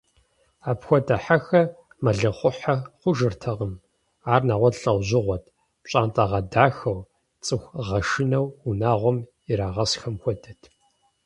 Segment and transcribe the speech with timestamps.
[0.69, 1.67] Апхуэдэ хьэхэр
[2.03, 3.73] мэлыхъуэхьэ хъужыртэкъым,
[4.33, 5.45] ар нэгъуэщӀ лӀэужьыгъуэт–
[5.83, 6.99] пщӀантӀэгъэдахэу,
[7.45, 9.17] цӀыхугъэшынэу унагъуэм
[9.51, 10.61] ирагъэсхэм хуэдэт.